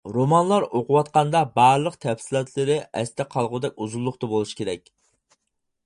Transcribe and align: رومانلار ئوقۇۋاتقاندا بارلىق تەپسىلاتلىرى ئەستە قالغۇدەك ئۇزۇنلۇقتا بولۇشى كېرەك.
رومانلار 0.13 0.63
ئوقۇۋاتقاندا 0.77 1.41
بارلىق 1.59 1.99
تەپسىلاتلىرى 2.05 2.79
ئەستە 3.03 3.29
قالغۇدەك 3.35 3.79
ئۇزۇنلۇقتا 3.85 4.31
بولۇشى 4.33 4.61
كېرەك. 4.63 4.91